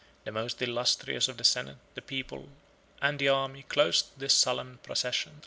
80 0.23 0.25
The 0.25 0.31
most 0.31 0.61
illustrious 0.63 1.27
of 1.27 1.37
the 1.37 1.43
senate, 1.43 1.77
the 1.93 2.01
people, 2.01 2.49
and 3.03 3.19
the 3.19 3.27
army, 3.29 3.61
closed 3.69 4.07
the 4.17 4.29
solemn 4.29 4.79
procession. 4.81 5.33